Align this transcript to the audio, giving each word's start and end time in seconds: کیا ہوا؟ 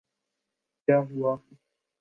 کیا 0.83 0.97
ہوا؟ 1.07 1.33